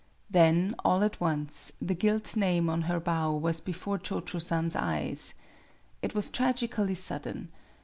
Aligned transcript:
Then, 0.31 0.73
all 0.83 1.03
at 1.03 1.21
once, 1.21 1.73
the 1.79 1.93
gilt 1.93 2.35
name 2.35 2.71
on 2.71 2.81
her 2.89 2.99
bow 2.99 3.35
was 3.37 3.61
before 3.61 3.99
Cho 3.99 4.19
Cho 4.21 4.39
San's 4.39 4.75
eyes. 4.75 5.35
It 6.01 6.15
was 6.15 6.31
tragically 6.31 6.95
sudden. 6.95 7.51